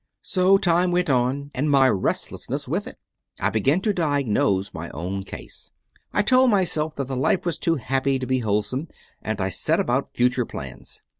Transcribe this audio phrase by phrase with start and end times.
[0.21, 0.25] 8.
[0.25, 2.97] So time went on and my restlessness with it.
[3.39, 5.69] I began to diagnose my own case.
[6.11, 8.87] I told myself that the life was too happy to be wholesome,
[9.21, 11.03] and I set about future plans.